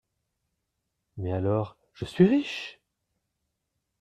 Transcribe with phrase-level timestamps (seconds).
[1.17, 2.79] Mais alors, je suis riche!